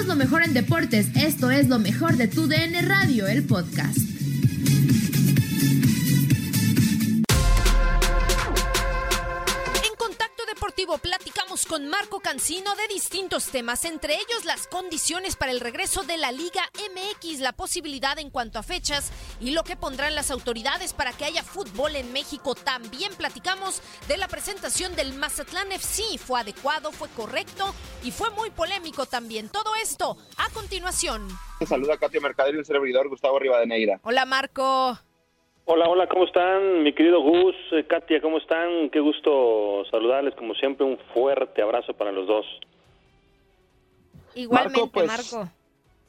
[0.00, 1.08] Somos lo mejor en deportes.
[1.14, 3.98] Esto es lo mejor de tu DN Radio, el podcast.
[9.84, 10.96] En Contacto Deportivo
[11.50, 16.30] con Marco Cancino de distintos temas, entre ellos las condiciones para el regreso de la
[16.30, 16.62] Liga
[16.94, 19.10] MX, la posibilidad en cuanto a fechas
[19.40, 22.54] y lo que pondrán las autoridades para que haya fútbol en México.
[22.54, 26.18] También platicamos de la presentación del Mazatlán FC.
[26.18, 26.92] ¿Fue adecuado?
[26.92, 27.74] ¿Fue correcto?
[28.04, 29.48] Y fue muy polémico también.
[29.48, 31.26] Todo esto a continuación.
[31.66, 33.98] Saluda a Katia Mercader y un servidor Gustavo Rivadeneira.
[34.04, 35.00] Hola Marco.
[35.64, 36.82] Hola, hola, ¿cómo están?
[36.82, 38.90] Mi querido Gus, eh, Katia, ¿cómo están?
[38.90, 42.46] Qué gusto saludarles, como siempre, un fuerte abrazo para los dos.
[44.34, 45.50] Igualmente, Marco, pues, Marco.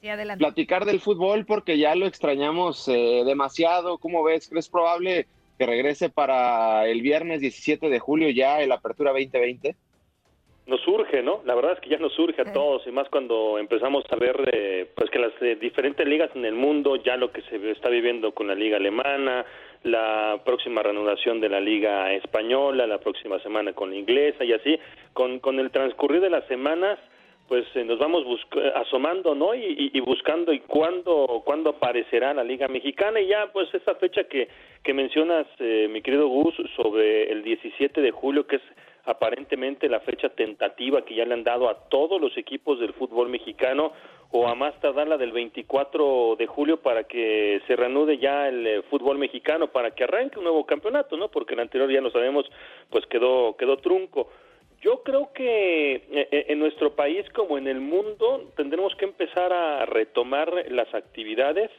[0.01, 0.43] Sí, adelante.
[0.43, 3.99] Platicar del fútbol porque ya lo extrañamos eh, demasiado.
[3.99, 4.47] ¿Cómo ves?
[4.49, 5.27] ¿Crees probable
[5.59, 9.75] que regrese para el viernes 17 de julio ya el Apertura 2020?
[10.67, 11.41] Nos surge, ¿no?
[11.45, 14.35] La verdad es que ya nos surge a todos, y más cuando empezamos a ver
[14.53, 17.89] eh, pues que las eh, diferentes ligas en el mundo, ya lo que se está
[17.89, 19.44] viviendo con la liga alemana,
[19.83, 24.77] la próxima reanudación de la liga española, la próxima semana con la inglesa y así,
[25.13, 26.99] con, con el transcurrir de las semanas,
[27.47, 29.55] pues eh, nos vamos busc- asomando, ¿no?
[29.55, 33.95] Y, y- y buscando y cuándo, cuándo aparecerá la Liga Mexicana y ya pues esa
[33.95, 34.47] fecha que,
[34.83, 38.61] que mencionas, eh, mi querido Gus, sobre el 17 de julio, que es
[39.05, 43.30] aparentemente la fecha tentativa que ya le han dado a todos los equipos del fútbol
[43.30, 43.93] mexicano
[44.31, 48.66] o a más tardar la del 24 de julio para que se reanude ya el
[48.66, 51.30] eh, fútbol mexicano, para que arranque un nuevo campeonato, ¿no?
[51.30, 52.49] Porque el anterior ya lo sabemos,
[52.89, 54.30] pues quedó quedó trunco.
[54.81, 59.52] Yo creo que eh, eh, en nuestro país como en el mundo tendremos que empezar
[59.52, 61.69] a retomar las actividades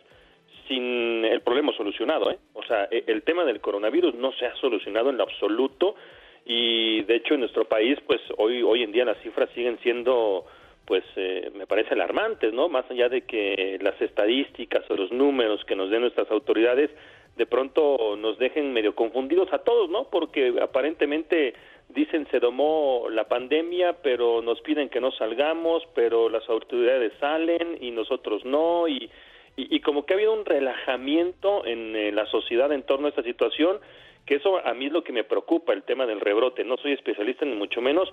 [0.69, 2.39] sin el problema solucionado, ¿eh?
[2.53, 5.97] O sea, e- el tema del coronavirus no se ha solucionado en lo absoluto
[6.45, 10.45] y de hecho en nuestro país pues hoy hoy en día las cifras siguen siendo
[10.85, 12.69] pues eh, me parece alarmantes, ¿no?
[12.69, 16.91] Más allá de que las estadísticas o los números que nos den nuestras autoridades
[17.37, 20.09] de pronto nos dejen medio confundidos a todos, ¿no?
[20.11, 21.55] Porque aparentemente
[21.89, 27.79] dicen se domó la pandemia, pero nos piden que no salgamos, pero las autoridades salen
[27.81, 29.11] y nosotros no, y,
[29.57, 33.23] y, como que ha habido un relajamiento en eh, la sociedad en torno a esta
[33.23, 33.79] situación,
[34.27, 36.65] que eso a mí es lo que me preocupa, el tema del rebrote.
[36.65, 38.13] No soy especialista ni mucho menos,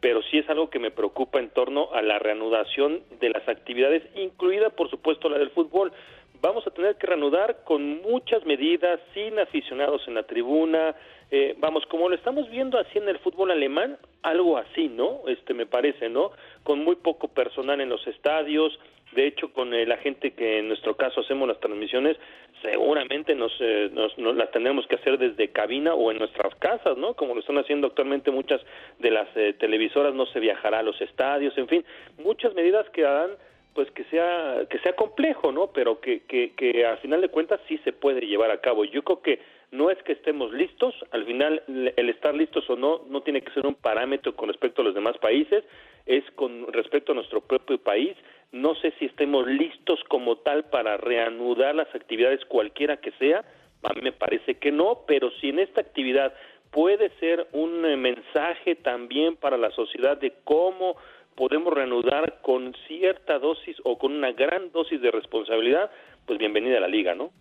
[0.00, 4.02] pero sí es algo que me preocupa en torno a la reanudación de las actividades,
[4.16, 5.92] incluida por supuesto la del fútbol.
[6.40, 10.96] Vamos a tener que reanudar con muchas medidas, sin aficionados en la tribuna,
[11.30, 15.20] eh, vamos, como lo estamos viendo así en el fútbol alemán, algo así, ¿no?
[15.28, 16.32] Este me parece, ¿no?
[16.64, 18.76] Con muy poco personal en los estadios,
[19.12, 22.16] de hecho, con la gente que en nuestro caso hacemos las transmisiones,
[22.62, 26.96] seguramente nos, eh, nos, nos las tendremos que hacer desde cabina o en nuestras casas,
[26.96, 27.14] ¿no?
[27.14, 28.60] Como lo están haciendo actualmente muchas
[28.98, 31.84] de las eh, televisoras, no se viajará a los estadios, en fin,
[32.18, 33.30] muchas medidas que harán
[33.74, 35.68] pues que sea que sea complejo, ¿no?
[35.68, 38.84] Pero que, que, que al final de cuentas sí se puede llevar a cabo.
[38.84, 39.40] Yo creo que
[39.70, 43.52] no es que estemos listos, al final el estar listos o no no tiene que
[43.52, 45.62] ser un parámetro con respecto a los demás países,
[46.06, 48.16] es con respecto a nuestro propio país.
[48.52, 53.44] No sé si estemos listos como tal para reanudar las actividades cualquiera que sea,
[53.82, 56.34] a mí me parece que no, pero si en esta actividad
[56.70, 60.96] puede ser un eh, mensaje también para la sociedad de cómo
[61.34, 65.90] podemos reanudar con cierta dosis o con una gran dosis de responsabilidad,
[66.26, 67.32] pues bienvenida a la liga, ¿no?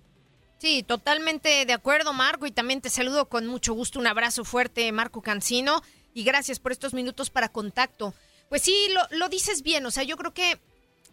[0.57, 3.99] Sí, totalmente de acuerdo, Marco, y también te saludo con mucho gusto.
[3.99, 5.81] Un abrazo fuerte, Marco Cancino,
[6.13, 8.13] y gracias por estos minutos para contacto.
[8.49, 10.59] Pues sí, lo, lo dices bien, o sea, yo creo que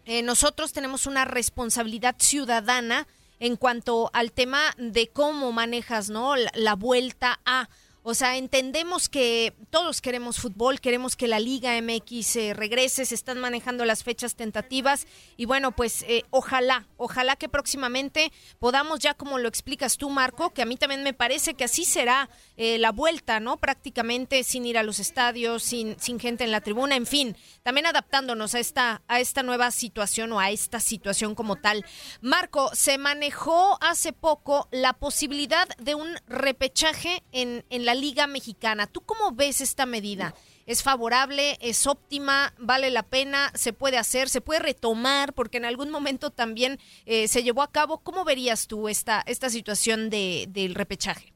[0.07, 3.07] eh, nosotros tenemos una responsabilidad ciudadana
[3.39, 6.35] en cuanto al tema de cómo manejas, ¿no?
[6.35, 7.69] La, la vuelta a.
[8.09, 13.13] O sea, entendemos que todos queremos fútbol, queremos que la Liga MX eh, regrese, se
[13.13, 19.13] están manejando las fechas tentativas y bueno, pues eh, ojalá, ojalá que próximamente podamos ya
[19.13, 22.77] como lo explicas tú, Marco, que a mí también me parece que así será eh,
[22.77, 23.57] la vuelta, ¿no?
[23.57, 27.87] Prácticamente sin ir a los estadios, sin, sin gente en la tribuna, en fin, también
[27.87, 31.83] adaptándonos a esta, a esta nueva situación o a esta situación como tal.
[32.21, 38.87] Marco, se manejó hace poco la posibilidad de un repechaje en, en la Liga Mexicana.
[38.87, 40.33] ¿Tú cómo ves esta medida?
[40.65, 41.57] ¿Es favorable?
[41.61, 42.53] ¿Es óptima?
[42.57, 43.49] ¿Vale la pena?
[43.53, 44.27] ¿Se puede hacer?
[44.27, 45.33] ¿Se puede retomar?
[45.33, 47.99] Porque en algún momento también eh, se llevó a cabo.
[48.03, 51.33] ¿Cómo verías tú esta, esta situación de, del repechaje?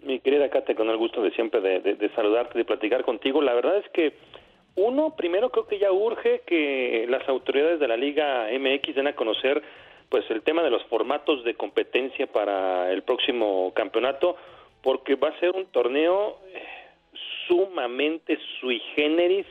[0.00, 3.40] Mi querida Kate, con el gusto de siempre de, de, de saludarte, de platicar contigo.
[3.42, 4.14] La verdad es que
[4.76, 9.14] uno, primero creo que ya urge que las autoridades de la Liga MX den a
[9.14, 9.62] conocer
[10.08, 14.36] pues el tema de los formatos de competencia para el próximo campeonato,
[14.84, 16.62] porque va a ser un torneo eh,
[17.48, 19.46] sumamente sui generis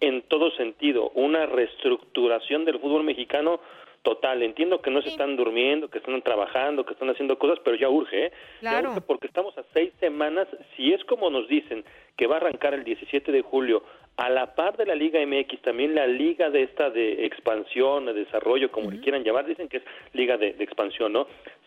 [0.00, 3.60] en todo sentido, una reestructuración del fútbol mexicano
[4.02, 4.44] total.
[4.44, 7.88] Entiendo que no se están durmiendo, que están trabajando, que están haciendo cosas, pero ya
[7.88, 8.32] urge, ¿eh?
[8.60, 8.82] Claro.
[8.82, 10.46] Ya urge porque estamos a seis semanas,
[10.76, 11.84] si es como nos dicen,
[12.16, 13.82] que va a arrancar el 17 de julio,
[14.16, 18.14] a la par de la Liga MX, también la Liga de esta de expansión, de
[18.14, 19.82] desarrollo, como le quieran llamar, dicen que es
[20.12, 21.26] Liga de, de expansión, ¿no?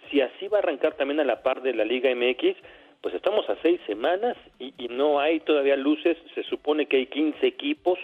[0.09, 2.55] Si así va a arrancar también a la par de la Liga MX,
[3.01, 6.17] pues estamos a seis semanas y, y, no hay todavía luces.
[6.35, 7.97] Se supone que hay 15 equipos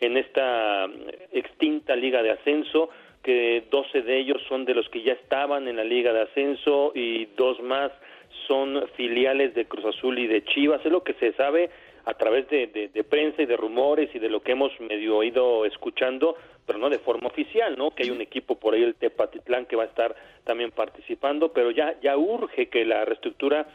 [0.00, 0.86] en esta
[1.32, 2.90] extinta liga de ascenso,
[3.22, 6.92] que 12 de ellos son de los que ya estaban en la liga de ascenso
[6.94, 7.90] y dos más
[8.46, 10.84] son filiales de Cruz Azul y de Chivas.
[10.84, 11.70] Es lo que se sabe
[12.04, 15.24] a través de, de, de, prensa y de rumores y de lo que hemos medio
[15.24, 17.90] ido escuchando, pero no de forma oficial, ¿no?
[17.90, 20.14] Que hay un equipo por ahí, el Tepatitlán, que va a estar
[20.44, 23.66] también participando, pero ya, ya urge que la reestructura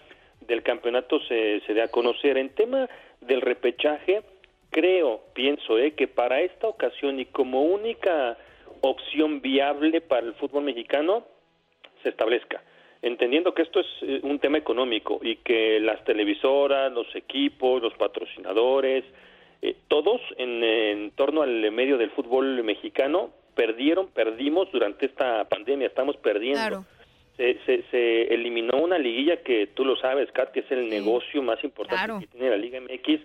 [0.42, 2.38] del campeonato se, se dé a conocer.
[2.38, 2.90] En tema
[3.22, 4.22] del repechaje,
[4.70, 8.38] creo, pienso, eh, que para esta ocasión y como única
[8.82, 11.26] opción viable para el fútbol mexicano
[12.04, 12.62] se establezca
[13.02, 17.94] entendiendo que esto es eh, un tema económico y que las televisoras, los equipos, los
[17.96, 19.04] patrocinadores,
[19.62, 25.88] eh, todos en, en, torno al medio del fútbol mexicano perdieron, perdimos durante esta pandemia,
[25.88, 26.60] estamos perdiendo.
[26.60, 26.86] Claro.
[27.42, 30.90] Se, se, se, eliminó una liguilla que tú lo sabes, Kat, que es el sí.
[30.92, 32.20] negocio más importante claro.
[32.20, 33.20] que tiene la Liga MX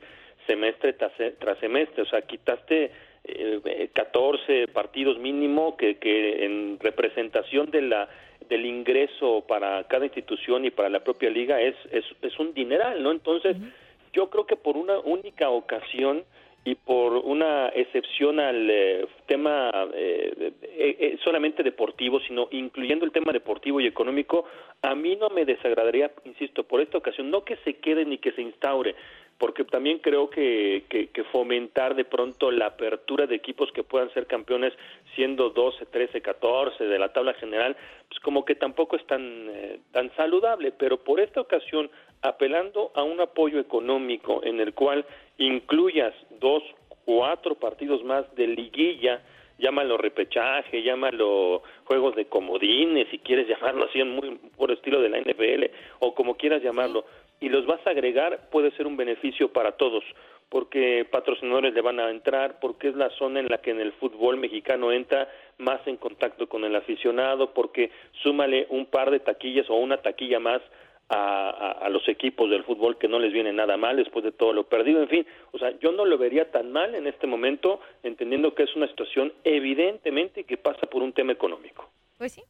[0.46, 2.92] semestre tras, tras semestre, o sea, quitaste
[3.24, 8.08] eh, 14 partidos mínimo que, que en representación de la
[8.48, 13.02] del ingreso para cada institución y para la propia liga es, es, es un dineral,
[13.02, 13.10] ¿no?
[13.10, 13.72] Entonces, uh -huh.
[14.12, 16.24] yo creo que por una única ocasión
[16.66, 23.32] y por una excepción al eh, tema eh, eh, solamente deportivo, sino incluyendo el tema
[23.32, 24.46] deportivo y económico,
[24.82, 28.32] a mí no me desagradaría, insisto, por esta ocasión, no que se quede ni que
[28.32, 28.96] se instaure,
[29.38, 34.12] porque también creo que, que, que, fomentar de pronto la apertura de equipos que puedan
[34.12, 34.72] ser campeones
[35.14, 37.76] siendo 12, 13, 14 de la tabla general,
[38.08, 41.90] pues como que tampoco es tan, eh, tan saludable, pero por esta ocasión,
[42.22, 45.04] apelando a un apoyo económico en el cual
[45.38, 46.62] incluyas dos,
[47.04, 49.22] cuatro partidos más de liguilla,
[49.58, 55.20] llámalo repechaje, llámalo juegos de comodines, si quieres llamarlo así, muy por estilo de la
[55.20, 55.64] NFL,
[56.00, 57.04] o como quieras llamarlo,
[57.40, 60.04] y los vas a agregar, puede ser un beneficio para todos,
[60.48, 63.92] porque patrocinadores le van a entrar, porque es la zona en la que en el
[63.92, 65.28] fútbol mexicano entra
[65.58, 67.90] más en contacto con el aficionado, porque
[68.22, 70.62] súmale un par de taquillas o una taquilla más
[71.08, 74.32] a, a, a, los equipos del fútbol que no les viene nada mal después de
[74.32, 75.02] todo lo perdido.
[75.02, 78.64] En fin, o sea, yo no lo vería tan mal en este momento, entendiendo que
[78.64, 81.90] es una situación evidentemente que pasa por un tema económico.
[82.18, 82.42] Pues sí.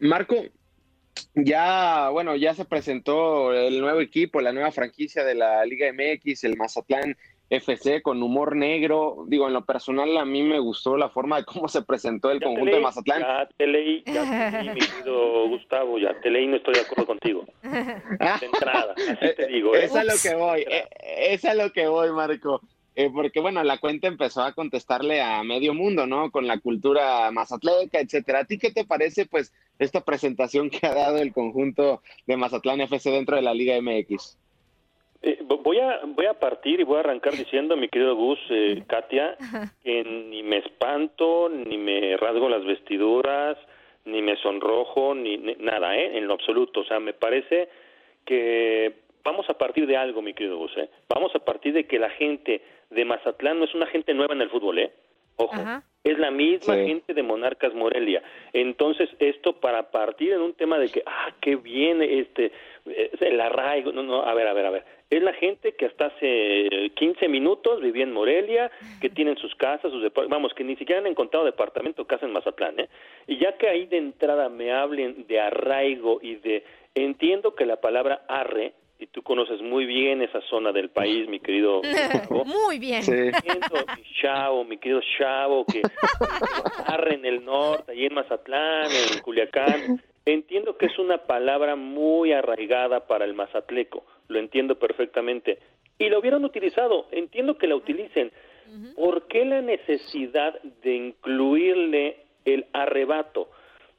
[0.00, 0.36] Marco,
[1.34, 6.44] ya, bueno, ya se presentó el nuevo equipo, la nueva franquicia de la Liga MX,
[6.44, 7.16] el Mazatlán
[7.50, 9.24] FC con humor negro.
[9.26, 12.40] Digo, en lo personal a mí me gustó la forma de cómo se presentó el
[12.40, 13.20] ya conjunto leí, de Mazatlán.
[13.20, 16.80] Ya te leí, ya te leí, mi querido Gustavo, ya te leí, no estoy de
[16.80, 17.44] acuerdo contigo.
[17.62, 19.74] De entrada, así te digo.
[19.74, 19.84] ¿eh?
[19.84, 20.66] Es a lo que voy,
[21.04, 22.60] es a lo que voy, Marco.
[22.98, 26.32] Eh, porque bueno, la cuenta empezó a contestarle a medio mundo, ¿no?
[26.32, 28.40] Con la cultura mazatleca, etcétera.
[28.40, 32.80] ¿A ti qué te parece, pues, esta presentación que ha dado el conjunto de Mazatlán
[32.80, 34.36] FC dentro de la Liga MX?
[35.20, 38.84] Eh, voy a voy a partir y voy a arrancar diciendo, mi querido Gus, eh,
[38.86, 39.36] Katia,
[39.82, 43.58] que ni me espanto, ni me rasgo las vestiduras,
[44.04, 46.16] ni me sonrojo, ni, ni nada, ¿eh?
[46.16, 46.80] En lo absoluto.
[46.80, 47.68] O sea, me parece
[48.24, 48.92] que
[49.24, 50.88] vamos a partir de algo, mi querido Gus, ¿eh?
[51.08, 54.42] Vamos a partir de que la gente de Mazatlán no es una gente nueva en
[54.42, 54.92] el fútbol, ¿eh?
[55.36, 55.82] Ojo, Ajá.
[56.04, 56.86] Es la misma sí.
[56.86, 58.22] gente de Monarcas Morelia.
[58.52, 62.52] Entonces, esto para partir en un tema de que, ah, qué bien, este,
[63.20, 64.84] el arraigo, no, no, a ver, a ver, a ver.
[65.10, 69.90] Es la gente que hasta hace 15 minutos vivía en Morelia, que tienen sus casas,
[69.90, 72.88] sus vamos, que ni siquiera han encontrado departamento o casa en Mazatlán, ¿eh?
[73.26, 76.62] Y ya que ahí de entrada me hablen de arraigo y de,
[76.94, 81.38] entiendo que la palabra arre y tú conoces muy bien esa zona del país, mi
[81.38, 81.82] querido.
[82.44, 83.02] muy bien.
[83.02, 83.12] Sí.
[83.12, 85.82] mi chavo, mi querido chavo, que
[86.86, 90.02] arre en el norte, ahí en Mazatlán, en Culiacán.
[90.26, 95.58] Entiendo que es una palabra muy arraigada para el mazatleco, lo entiendo perfectamente.
[95.98, 98.32] Y lo hubieran utilizado, entiendo que la utilicen.
[98.96, 103.48] ¿Por qué la necesidad de incluirle el arrebato?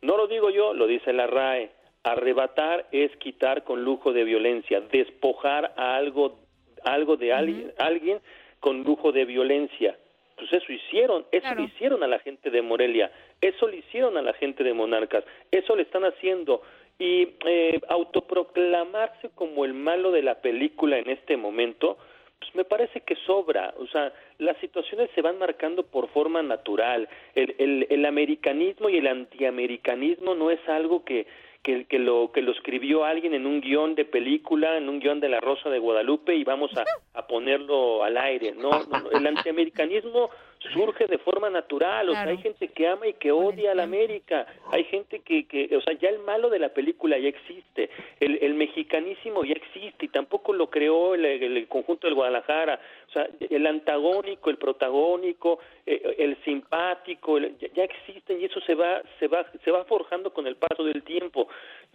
[0.02, 1.72] No lo digo yo, lo dice la RAE
[2.04, 6.40] Arrebatar es quitar con lujo de violencia, despojar a algo,
[6.84, 7.38] algo de uh -huh.
[7.38, 8.20] alguien, alguien
[8.60, 9.98] con lujo de violencia.
[10.38, 11.62] Pues eso hicieron, eso claro.
[11.62, 15.26] le hicieron a la gente de Morelia, eso le hicieron a la gente de Monarcas,
[15.52, 16.62] eso le están haciendo.
[16.98, 21.98] Y eh, autoproclamarse como el malo de la película en este momento,
[22.40, 23.74] pues me parece que sobra.
[23.78, 27.08] O sea, las situaciones se van marcando por forma natural.
[27.36, 31.26] El, el, el americanismo y el antiamericanismo no es algo que,
[31.64, 35.20] que, que, lo, que lo escribió alguien en un guion de película, en un guion
[35.20, 38.54] de La Rosa de Guadalupe y vamos a, a ponerlo al aire.
[38.54, 40.30] No, no, el antiamericanismo
[40.74, 43.84] surge de forma natural, o sea, hay gente que ama y que odia a la
[43.84, 47.90] América, hay gente que, que, o sea, ya el malo de la película ya existe,
[48.20, 53.12] el, el mexicanísimo ya existe y tampoco lo creó el, el, conjunto del Guadalajara, o
[53.12, 58.76] sea, el antagónico, el protagónico, eh, el simpático, el, ya, ya, existen y eso se
[58.76, 61.48] va, se va, se va forjando con el paso del tiempo.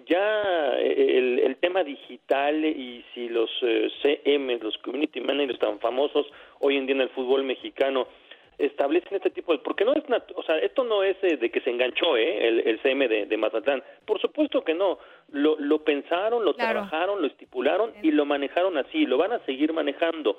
[0.07, 5.79] Ya eh, el, el tema digital y si los eh, CM, los community managers tan
[5.81, 6.27] famosos
[6.61, 8.09] hoy en día en el fútbol mexicano,
[8.59, 11.61] establecen este tipo de porque no es o sea esto no es eh, de que
[11.61, 13.83] se enganchó eh, el, el CM de, de, Mazatlán.
[14.05, 14.99] Por supuesto que no.
[15.33, 16.73] Lo, lo pensaron lo claro.
[16.73, 20.39] trabajaron lo estipularon y lo manejaron así lo van a seguir manejando.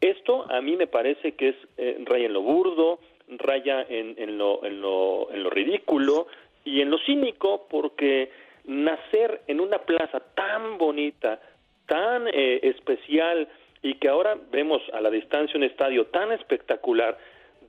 [0.00, 4.36] Esto a mí me parece que es eh, raya en lo burdo raya en, en,
[4.36, 6.26] lo, en, lo, en lo ridículo
[6.64, 8.30] y en lo cínico porque
[8.64, 11.40] nacer en una plaza tan bonita
[11.86, 13.48] tan eh, especial
[13.82, 17.18] y que ahora vemos a la distancia un estadio tan espectacular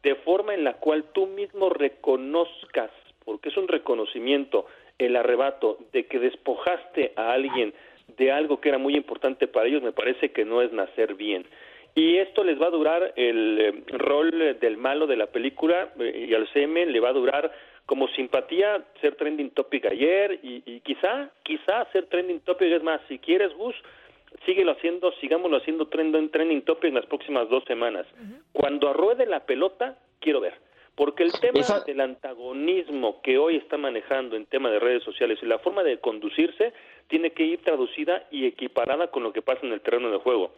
[0.05, 2.91] de forma en la cual tú mismo reconozcas,
[3.25, 4.67] porque es un reconocimiento,
[5.00, 7.74] el arrebato de que despojaste a alguien
[8.15, 11.47] de algo que era muy importante para ellos, me parece que no es nacer bien.
[11.95, 16.27] Y esto les va a durar el eh, rol del malo de la película eh,
[16.29, 17.51] y al CM le va a durar
[17.88, 23.01] como simpatía ser trending topic ayer y, y quizá, quizá ser trending topic es más,
[23.07, 23.75] si quieres Gus,
[24.45, 28.05] síguelo haciendo, sigámoslo haciendo trending, trending topic en las próximas dos semanas.
[28.13, 28.41] Uh -huh.
[28.53, 30.53] Cuando arruede la pelota, quiero ver.
[30.95, 31.81] Porque el tema Esa...
[31.81, 35.99] del antagonismo que hoy está manejando en tema de redes sociales y la forma de
[35.99, 36.71] conducirse
[37.07, 40.51] tiene que ir traducida y equiparada con lo que pasa en el terreno de juego.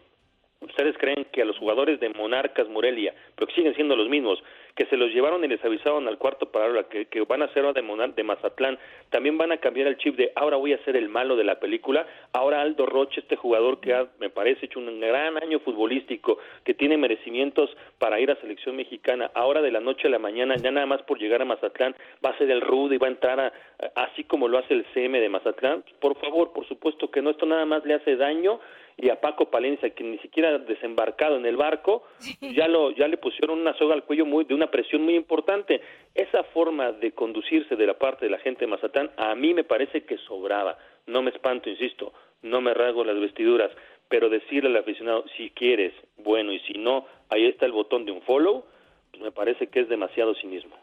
[0.59, 4.41] ¿Ustedes creen que a los jugadores de Monarcas Morelia, pero que siguen siendo los mismos,
[4.75, 7.71] que se los llevaron y les avisaron al cuarto para que, que van a ser
[7.73, 8.77] de, Monar de Mazatlán,
[9.09, 11.59] también van a cambiar el chip de ahora voy a ser el malo de la
[11.59, 12.07] película?
[12.31, 16.73] Ahora Aldo Roche, este jugador que ha, me parece, hecho un gran año futbolístico, que
[16.73, 20.71] tiene merecimientos para ir a selección mexicana, ahora de la noche a la mañana, ya
[20.71, 23.39] nada más por llegar a Mazatlán, va a ser el rudo y va a entrar
[23.39, 23.53] a,
[23.95, 25.83] así como lo hace el CM de Mazatlán.
[25.99, 28.59] Por favor, por supuesto que no, esto nada más le hace daño
[28.97, 32.03] y a Paco Palencia que ni siquiera desembarcado en el barco
[32.41, 35.81] ya lo ya le pusieron una soga al cuello muy de una presión muy importante.
[36.15, 39.63] Esa forma de conducirse de la parte de la gente de Mazatán a mí me
[39.63, 40.77] parece que sobraba.
[41.05, 42.11] No me espanto insisto
[42.41, 43.71] no me rasgo las vestiduras
[44.09, 48.11] pero decirle al aficionado si quieres bueno y si no ahí está el botón de
[48.11, 48.65] un follow
[49.11, 50.75] pues me parece que es demasiado cinismo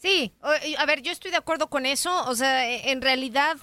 [0.00, 0.32] Sí,
[0.78, 2.10] a ver, yo estoy de acuerdo con eso.
[2.26, 3.58] O sea, e, en realidad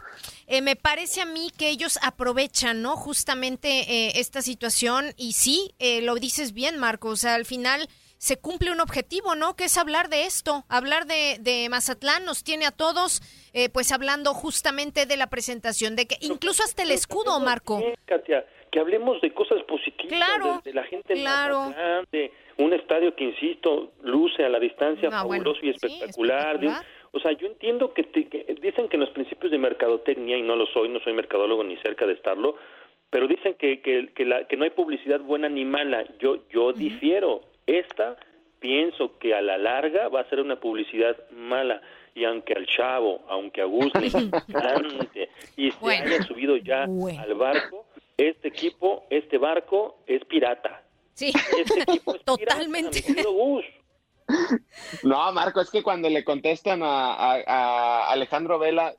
[0.45, 2.95] eh, me parece a mí que ellos aprovechan, ¿no?
[2.95, 7.09] Justamente eh, esta situación y sí, eh, lo dices bien, Marco.
[7.09, 9.55] O sea, al final se cumple un objetivo, ¿no?
[9.55, 13.21] Que es hablar de esto, hablar de, de Mazatlán nos tiene a todos,
[13.53, 17.81] eh, pues hablando justamente de la presentación, de que incluso hasta el escudo, Marco.
[18.05, 21.61] Katia, que hablemos de cosas positivas, claro, de, de la gente claro.
[21.61, 26.59] Mazatlán, de un estadio que, insisto, luce a la distancia no, fabuloso bueno, y espectacular.
[26.59, 26.85] Sí, espectacular.
[27.11, 30.55] o sea, yo entiendo que, te, que, dicen que los principios de mercadotecnia, y no
[30.55, 32.55] lo soy, no soy mercadólogo ni cerca de estarlo,
[33.09, 36.05] pero dicen que, que, que, la, que no hay publicidad buena ni mala.
[36.19, 36.75] Yo, yo uh -huh.
[36.75, 37.41] difiero.
[37.65, 38.17] Esta
[38.59, 41.81] pienso que a la larga va a ser una publicidad mala.
[42.15, 46.05] Y aunque al chavo, aunque a encante y se bueno.
[46.05, 47.21] haya subido ya bueno.
[47.21, 47.85] al barco,
[48.17, 50.86] este equipo, este barco es pirata
[51.17, 53.03] Sí, este totalmente.
[55.01, 58.93] No, Marco, es que cuando le contestan a, a, a Alejandro Vela,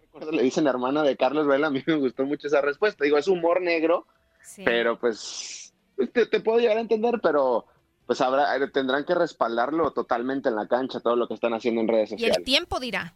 [0.00, 3.02] recuerdo, le dicen hermana de Carlos Vela, a mí me gustó mucho esa respuesta.
[3.02, 4.06] Digo, es humor negro,
[4.42, 4.62] sí.
[4.64, 5.74] pero pues
[6.12, 7.64] te, te, puedo llegar a entender, pero
[8.06, 11.88] pues habrá, tendrán que respaldarlo totalmente en la cancha, todo lo que están haciendo en
[11.88, 12.36] redes sociales.
[12.36, 13.12] Y el tiempo dirá.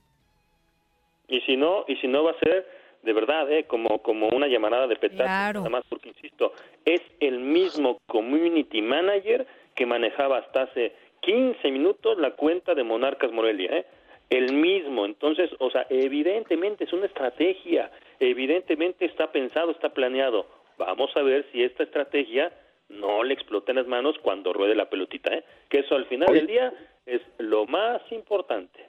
[1.28, 2.66] Y si no, y si no va a ser
[3.02, 3.64] de verdad, ¿eh?
[3.64, 5.60] como, como una llamarada de petate, claro.
[5.60, 6.52] nada más porque, insisto,
[6.84, 13.32] es el mismo community manager que manejaba hasta hace 15 minutos la cuenta de Monarcas
[13.32, 13.86] Morelia, ¿eh?
[14.30, 17.90] el mismo, entonces, o sea, evidentemente es una estrategia,
[18.20, 22.52] evidentemente está pensado, está planeado, vamos a ver si esta estrategia
[22.88, 25.44] no le explota en las manos cuando ruede la pelotita, ¿eh?
[25.68, 26.72] que eso al final del día
[27.06, 28.88] es lo más importante.